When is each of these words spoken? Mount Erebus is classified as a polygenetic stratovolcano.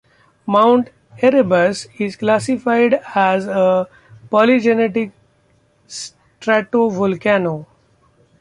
Mount 0.47 0.89
Erebus 1.21 1.87
is 1.99 2.15
classified 2.15 3.01
as 3.13 3.45
a 3.45 3.87
polygenetic 4.31 5.11
stratovolcano. 5.87 7.67